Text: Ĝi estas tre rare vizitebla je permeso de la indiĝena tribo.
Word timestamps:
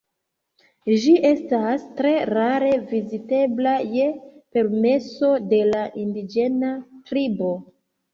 Ĝi 1.01 1.11
estas 1.27 1.83
tre 1.99 2.13
rare 2.29 2.71
vizitebla 2.93 3.73
je 3.97 4.07
permeso 4.57 5.29
de 5.53 5.61
la 5.73 5.83
indiĝena 6.05 6.73
tribo. 7.11 7.51